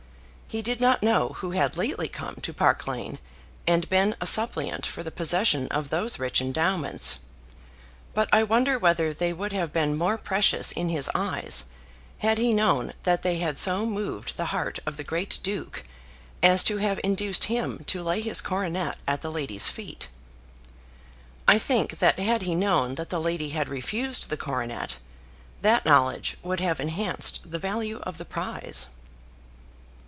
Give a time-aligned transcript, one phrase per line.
[0.51, 3.19] He did not know who had lately come to Park Lane
[3.65, 7.19] and been a suppliant for the possession of those rich endowments;
[8.13, 11.63] but I wonder whether they would have been more precious in his eyes
[12.17, 15.85] had he known that they had so moved the heart of the great Duke
[16.43, 20.09] as to have induced him to lay his coronet at the lady's feet.
[21.47, 24.97] I think that had he known that the lady had refused the coronet,
[25.61, 28.87] that knowledge would have enhanced the value of the prize.